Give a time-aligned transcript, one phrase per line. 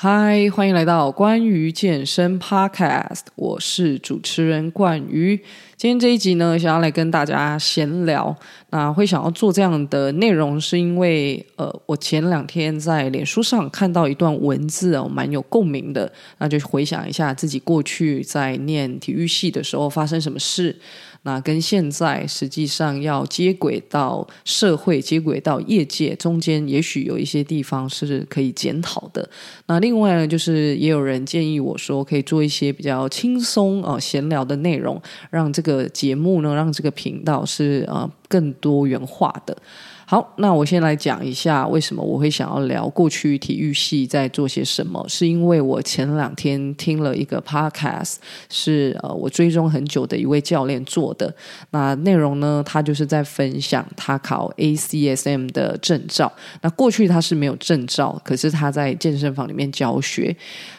[0.00, 5.36] 嗨，欢迎来到关于健身 Podcast，我是主持人冠瑜。
[5.76, 8.36] 今天这一集呢，想要来跟大家闲聊。
[8.70, 16.12] 那会想要做这样的内容，是因为呃，我前两天在脸书上看到一段文字哦，蛮有共鸣的。
[16.38, 20.78] 那就回想一下自己过去在念体育系的时候发生什么事。
[21.28, 29.28] 那跟现在实际上要接轨到社会、接轨到业界中间，也许有一些地方是可以检讨的。
[29.66, 39.54] 那另外呢，就是也有人建议我说，可以做一些比较轻松啊、呃、闲聊的内容，让这个节目呢，让这个频道是啊、呃、更多元化的。
[40.10, 48.14] 好，那我先来讲一下为什么我会想要聊过去体育系在做些什么，是因为我前两天听了一个 podcast，
[48.48, 51.36] 是呃我追踪很久的一位教练做的。
[51.72, 56.32] 那内容呢，他就是在分享他考 ACSM 的证照。
[56.62, 60.34] 那过去他是没有证照，可是他在健身房里面教学。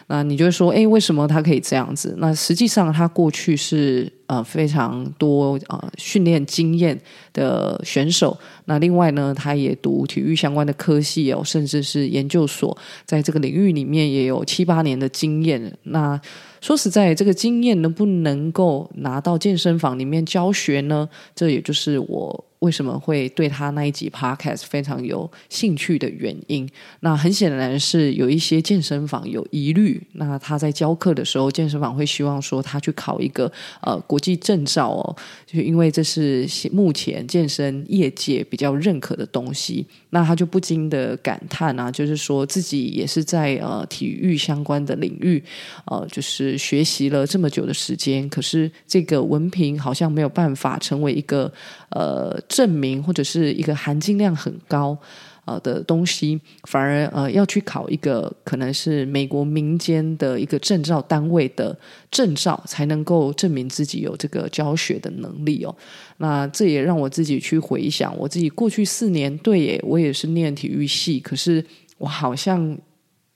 [0.07, 2.15] 那你就会说，诶，为什么他可以这样子？
[2.17, 6.97] 那实际上他过去是呃非常多呃训练经验
[7.33, 8.37] 的选手。
[8.65, 15.75] 那另外呢，他也读体育相关的科系哦，甚至是研究所，在这个领域里面也有七八年的经验。
[15.83, 16.19] 那
[16.61, 21.07] 说实在，这个经验能不能够拿到健身房里面教学呢？
[21.35, 22.45] 这也就是我。
[22.59, 26.69] 为什么会对他那一集 podcast 非常有兴趣的原因？
[26.99, 30.05] 那很显然是有一些健身房有疑虑。
[30.15, 33.49] 那他在教课的时候，健身房会希望说他去考一个
[33.81, 35.15] 呃国际证照哦，
[35.45, 39.87] 就是因为这是目前健身业界比较认可的东西。
[40.09, 45.41] 那他就不禁的感叹啊，就是说自己也是在呃体育相关的领域，
[45.85, 51.51] 呃，就是学习了这么久的时间，可是这个文凭好像没有办法成为一个
[51.89, 52.37] 呃。
[52.47, 54.97] 证明或者是一个含金量很高
[55.45, 61.77] 呃的东西，反而呃要去考一个可能是美国民间的一个证照单位的
[62.09, 65.75] 证照，才能够证明自己有这个教学的能力哦。
[66.17, 71.63] 那这也让我自己去回想，我自己过去四年，对耶，我也是念体育系，可是
[71.97, 72.77] 我好像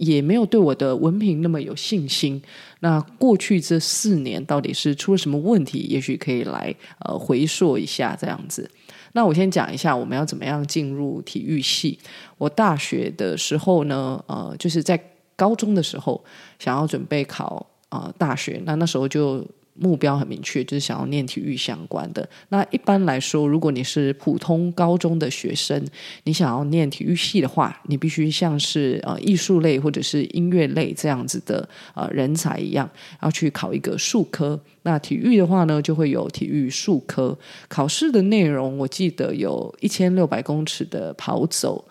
[0.03, 2.41] 也没有对我的文凭那么有信心。
[2.81, 5.79] 那过去这四年到底是出了什么问题？
[5.89, 8.69] 也许可以来呃回溯一下这样子。
[9.13, 11.97] 那我先讲一下我们要怎么样进入体育系。
[12.37, 14.99] 我大学的时候呢，呃，就是在
[15.35, 16.23] 高中的时候
[16.59, 19.45] 想要准备考呃大学，那那时候就。
[19.75, 22.27] 目标很明确，就是想要念体育相关的。
[22.49, 25.83] 那一般来说，如果你是普通高中的学生，
[26.25, 32.87] 你想要念体育系的话，你必须像是呃艺术类或者是音乐类这样子的呃人才一样，
[33.21, 34.59] 要去考一个术科。
[34.83, 37.37] 那体育的话呢，就会有体育术科。
[37.67, 41.83] 考试的内容，我记得有一千六百公尺的跑走，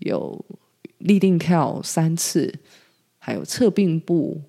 [0.00, 0.44] 有
[0.98, 2.52] 立定跳三次，
[3.18, 4.40] 还有侧并步、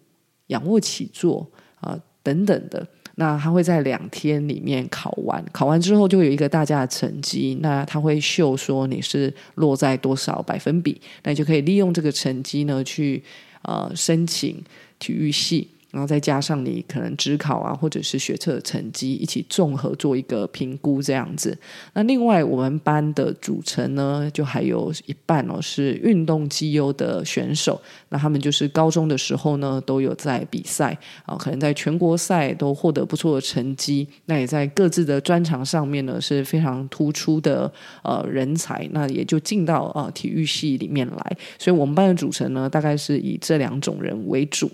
[0.48, 1.50] 仰卧起坐
[1.80, 1.98] 啊。
[2.24, 13.24] 等等的，那他会在两天里面考完，考完之后就有一个大家的成绩，那他会秀说你是落在多少百分比，那你就可以利用这个成绩呢去
[13.64, 14.64] 呃申请
[15.00, 15.68] 体育系。
[15.92, 21.58] 然后再加上你可能指考啊，或者是学测的成绩一起综合做一个评估这样子。
[21.94, 27.80] 那另外我们班的组成呢，就还有一半哦是运动绩优的选手。
[28.10, 34.08] 那他们就是高中的时候呢都有在比赛啊，可能在全国赛都获得不错的成绩。
[34.26, 37.72] 那也在各自的专长上面呢是非常突出的
[38.04, 38.88] 呃人才。
[38.92, 41.38] 那也就进到呃体育系里面来。
[41.60, 44.72] 所以我们班的组成呢，大概是以这两种人为主。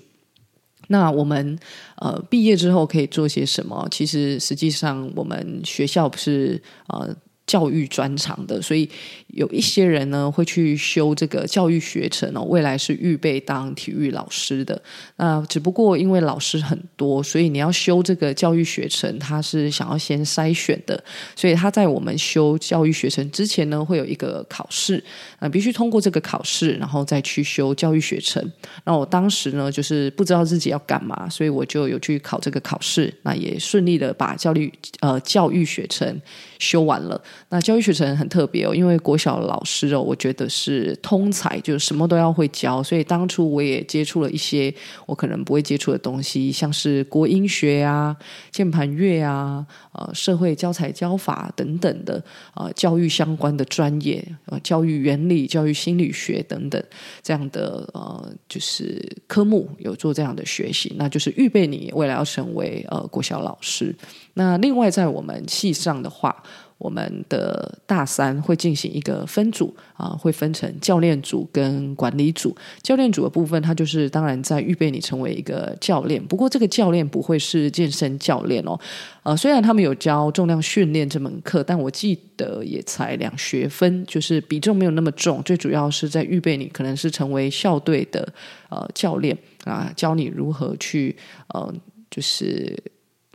[0.87, 1.57] 那我们
[1.97, 3.87] 呃毕业之后可以做些什么？
[3.91, 7.15] 其实实际上我们学校不是呃。
[7.47, 8.87] 教育专长的，所以
[9.27, 14.79] 有一些人呢会去修这个教育学程哦，未来是预备当体育老师的。
[15.15, 21.01] 那只不过因为老师很多，所以你要修这个教育学程，他是想要先筛选的。
[21.37, 25.01] 所以他在我们修教育学程之前呢，会有一个考试，
[25.39, 28.43] 啊，必须通过这个考试，然后再去修教育学程。
[28.83, 34.69] 那我当时呢，就是不知道自己要干嘛，所以我就有去考这个考试，那也顺利的把教育
[34.99, 36.21] 呃教育学程
[36.59, 37.21] 修完了。
[37.49, 44.73] 那教育学程很特别哦，因为国小老师哦，我觉得是通才，就是什么都要会教，所以当初我也接触了一些
[45.05, 48.15] 我可能不会接触的东西，像是国音学啊、
[48.51, 52.21] 键盘乐啊、呃、社会教材教法等等的
[52.55, 56.81] 呃教育相关的专业，呃教育原理、教育心理学等等
[57.23, 63.95] 这样的呃就是科目有做这样的学习，那就是预备你未来要成为呃国小老师。
[64.33, 66.43] 那另外在我们系上的话，
[66.77, 72.55] 我们的大三会进行一个分组啊，会分成教练组跟管理组。
[72.83, 78.79] 教练组的部分，它就是当然在预备你成为一个教练，不过这个教练不会是健身教练哦。
[79.23, 85.41] 呃，虽然他们有教重量训练这门课，但我记得也才两学分，就是比重没有那么重。
[85.43, 88.31] 最主要是在预备你可能是成为校队的
[88.69, 91.15] 呃教练啊，教你如何去
[91.47, 91.73] 呃，
[92.11, 92.77] 就是。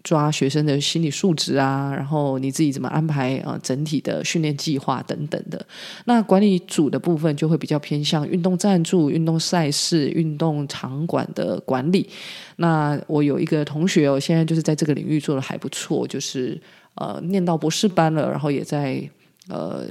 [0.02, 3.58] 抓学生的心理素质啊，然后你自己怎么安排啊、呃？
[3.62, 5.64] 整体的训练计划等等的。
[6.06, 12.08] 那管理组的部分就会比较偏向运动赞助、运动赛事、运动场馆的管理。
[12.56, 16.60] 那我有一个同学哦，现在就是在这个领域做得还不错，就是
[16.96, 19.02] 呃念到博士班了，然后也在
[19.48, 19.86] 呃。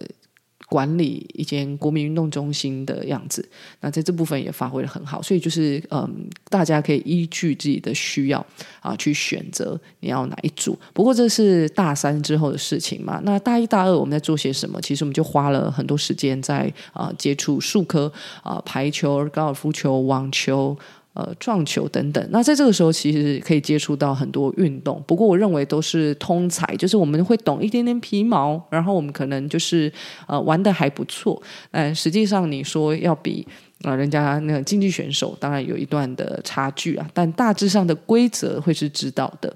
[0.72, 3.46] 管理一间国民运动中心的样子，
[3.82, 8.46] 那在这部分也发挥得很好，所以就是嗯，大家可以依据自己的需要
[8.80, 10.80] 啊去选择你要哪一组。
[10.94, 14.80] 不过这是大三之后的事情嘛，那大一大二我们在做些什么？
[14.80, 18.10] 其实我们就花了很多时间在啊接触数科
[18.42, 20.78] 啊排球、高尔夫球、网球。
[21.14, 29.92] 呃，撞球等等，那在这个时候其实可以接触到很多运动，不过我认为都是通才，就是我们会懂一点点皮毛，然后我们可能就是
[30.26, 33.46] 呃玩的还不错，但实际上你说要比
[33.84, 39.54] 啊、人家那个竞技选手，当然有一段的差距啊，但大致上的规则会是知道的。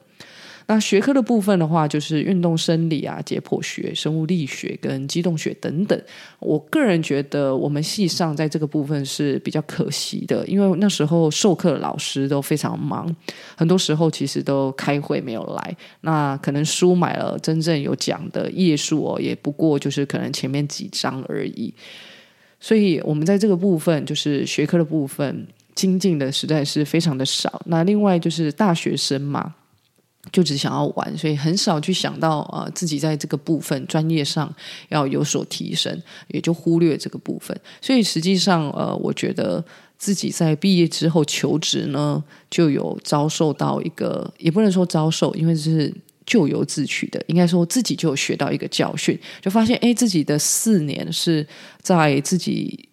[0.68, 6.02] 那学科的部分的话，就是运动生理啊、解剖学、生物力学跟机动学等等。
[6.40, 13.16] 我个人觉得，我们系上在这个部分是比较可惜的，因为那时候授课的老师都非常忙，
[13.56, 15.78] 很多时候其实都开会没有来。
[16.02, 21.72] 那可能书买了，真正有讲的页数哦，也不过就是可能前面几章而已。
[22.60, 25.46] 所以，我们在这个部分，就是学科的部分，
[25.76, 27.62] 精进的实在是非常的少。
[27.68, 29.54] 那另外就是大学生嘛。
[30.32, 34.54] 就只想要玩，所以很少去想到啊、呃，自己在这个部分专业上
[34.90, 37.58] 要有所提升，也就忽略这个部分。
[37.82, 39.64] 所以实际上，呃，我觉得
[39.98, 45.94] 自己在毕业之后求职呢，就有遭受到一个，也不能说遭受，因为是
[46.26, 51.48] 咎由自取的，应该说自己就学到一个教训，就发现，哎，自己的四年是
[51.82, 52.90] 在自己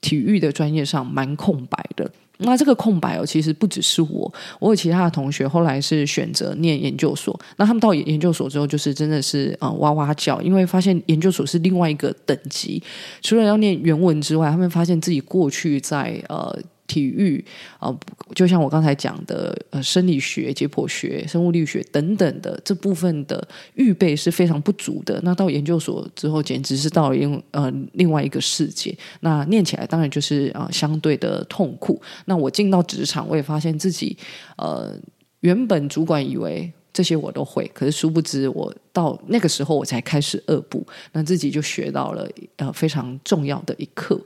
[0.00, 2.10] 体育的专业上蛮空白的。
[2.44, 7.38] 那这个空白哦，其实不只是我，我有其他的同学后来是选择念研究所。
[7.56, 12.82] 那他们到研究所之后，就是真的是啊、哇哇叫，因为发现研究所是另外一个等级，
[13.22, 16.56] 除了要念原文之外，他们发现自己过去在呃。
[16.92, 17.42] 体育
[17.78, 17.88] 啊、
[18.34, 23.42] 就像我刚才讲的，呃，生理学、解剖学、生物力学等等的这部分的
[23.74, 25.18] 预备是非常不足的。
[25.24, 28.94] 那到研究所之后，简直是到了另呃另外一个世界。
[29.20, 32.00] 那念起来当然就是啊、相对的痛苦。
[32.26, 34.14] 那我进到职场，我也发现自己
[34.58, 34.94] 呃，
[35.40, 44.20] 原本主管以为这些我都会，可是殊不知，我到那个时候我才开始恶补，那自己就学到了呃非常重要的一课。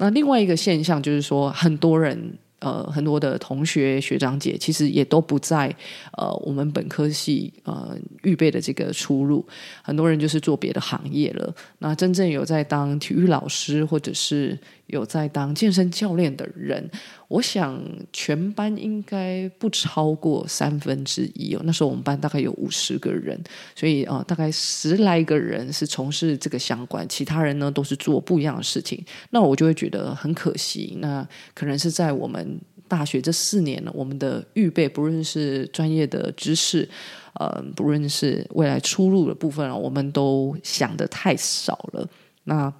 [0.00, 2.18] 那另外一个现象就是说，很多人
[2.60, 5.74] 呃，很多的同学学长姐其实也都不在
[6.18, 9.46] 呃我们本科系呃预备的这个出路，
[9.82, 11.54] 很多人就是做别的行业了。
[11.78, 14.58] 那真正有在当体育老师或者是
[14.90, 16.88] 有在当健身教练的人，
[17.28, 17.80] 我想
[18.12, 21.60] 全班应该不超过三分之一哦。
[21.64, 23.40] 那时候我们班大概有五十个人，
[23.74, 29.04] 所以啊、大概十来个人是从事这个相关，其他人呢都是做不一样的事情。
[29.30, 30.96] 那我就会觉得很可惜。
[31.00, 36.88] 那可能是在我们大学这四年呢，我们的预备，不论是专业的知识，
[37.34, 42.08] 呃，不论是未来出路的部分啊，我们都想得太少了。
[42.44, 42.72] 那。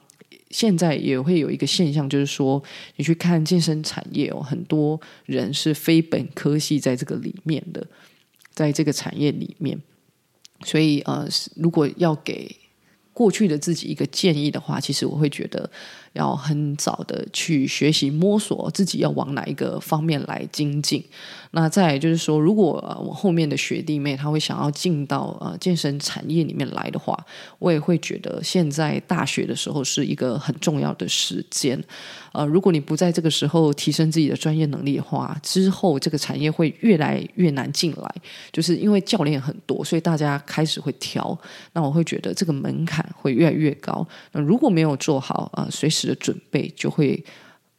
[0.50, 2.62] 现在也会有一个现象，就是说，
[2.97, 7.87] 你去看健身产业哦，很多人是非本科系在这个里面的，
[8.52, 9.80] 在这个产业里面，
[10.64, 12.57] 所以呃，如果要给
[13.12, 15.71] 过去的自己一个建议的话，其实我会觉得
[16.12, 21.05] 要很早的去学习摸索自己要往哪一个方面来精进。
[21.52, 22.75] 那再就是说，如果
[23.05, 27.19] 我后面的学弟妹他会想要进到呃健身产业里面来的话，
[27.59, 31.83] 我也会觉得现在大学的时候是一个很重要的时间。
[32.33, 38.14] 呃，如果你不在这个时候提升自己的专业能力的话，之后这个产业会越来越难进来。
[38.52, 41.37] 就是因为教练很多，所以大家开始会挑。
[41.73, 44.07] 那我会觉得这个门槛会越来越高。
[44.31, 47.25] 那如果没有做好，呃，随时的准备，就会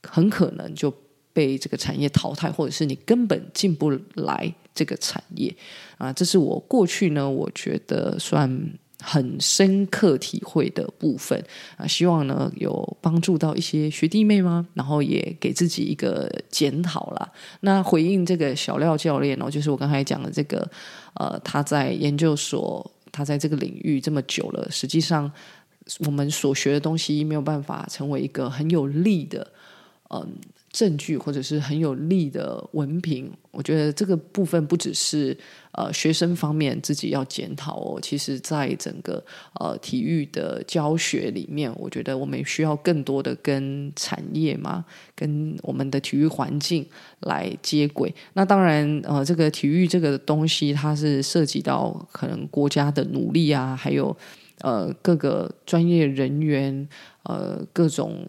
[0.03, 0.93] 很可能就。
[1.33, 5.55] 被这个产业淘汰，或者是你根本进不来这个产业
[5.97, 8.69] 啊，这是我过去呢，我觉得算
[9.01, 11.41] 很深刻体会的部分
[11.77, 11.87] 啊。
[11.87, 14.67] 希望呢有帮助到一些学弟妹吗？
[14.73, 17.31] 然后也给自己一个检讨啦。
[17.61, 20.69] 那回应这个小廖教练哦，就是我刚才讲的这个
[21.13, 22.91] 呃，他在研究所。
[23.13, 25.29] 他在这个领域这么久了，实际上
[25.99, 29.51] 我们所学的东西没有办法成为一个很有力的，
[30.09, 30.27] 嗯。
[30.73, 35.37] 证据或者是很有力的文凭，我觉得这个部分不只是
[35.73, 39.21] 呃学生方面自己要检讨哦，其实在整个
[39.59, 46.87] 呃体育的教学里面，我觉得我们需要更多的跟产业嘛，跟我们的体育环境
[47.19, 48.15] 来接轨。
[48.31, 54.15] 那当然呃，这个体育这个东西，它是涉及到可能国家的努力啊，还有
[54.61, 56.87] 呃各个专业人员
[57.23, 58.25] 呃各种。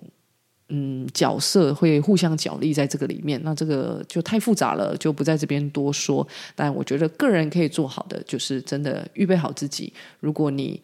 [0.75, 6.27] 嗯，角色会互相角力在这个里面，那这个就太复杂了，就不在这边多说。
[6.57, 9.93] 但我觉得个人可以做好的，就是真的预备好自己。
[10.21, 10.81] 如果你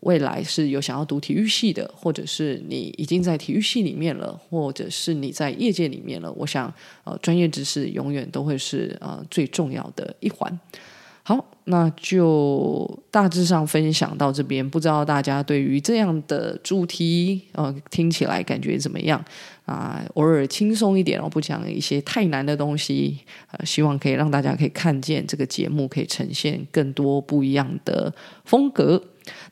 [0.00, 6.72] 未来是有想要读体育系的，或者是你已经在体育系里面了，或者是你在业界里面了，我想
[7.04, 10.58] 呃，专业知识永远都会是呃最重要的一环。
[11.22, 14.68] 好，那就大致上分享到这边。
[14.68, 19.24] 不知道大家对于这样的主题，呃，听起来感觉怎么样
[19.64, 20.02] 啊？
[20.14, 23.18] 偶尔轻松一点，我不讲一些太难的东西。
[23.52, 28.12] 呃，希望可以让大家可以看见这个节目可以呈现更多不一样的
[28.44, 29.02] 风格。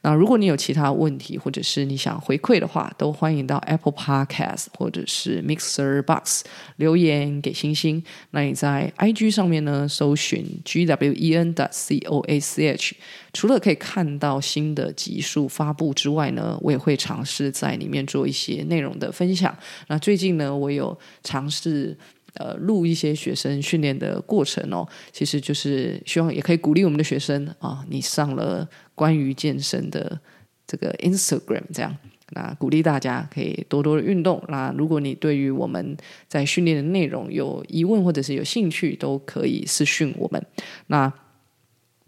[0.02, 6.42] 那如果你有其他问题，或者是你想回馈的话，都欢迎到 Apple Podcast 或者是 Mixer Box
[6.76, 8.02] 留言给星星。
[8.30, 11.68] 那你在 IG 上面呢，搜寻 GWEN 的
[12.06, 12.96] O A C H，
[13.32, 19.56] 除了可以看到新的集数发布之外呢，我也会尝试在里面做一些内容的分享。
[19.88, 21.96] 那最近呢，我有尝试。
[22.34, 30.20] 呃，录一些学生训练的过程哦，其实就是希望也可以鼓励我们的学生啊，你上了关于健身的
[30.64, 31.96] 这个 Instagram，这样，
[32.30, 34.40] 那鼓励大家可以多多的运动。
[34.48, 35.96] 那如果你对于我们
[36.28, 40.40] 在训练的内容有疑问或者是有兴趣，都可以私讯我们。
[40.88, 41.12] 那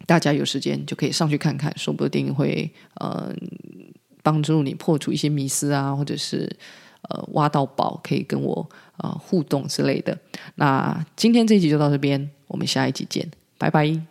[0.06, 3.34] 大家有时间就可以上去看看，说不定会呃
[4.22, 6.56] 帮助你破除一些迷思啊，或者是。
[7.08, 10.16] 呃，挖到宝可以跟我呃互动之类的。
[10.56, 13.26] 那今天这一集就到这边，我们下一集见，
[13.56, 14.09] 拜拜。